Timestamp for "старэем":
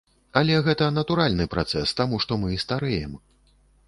2.65-3.13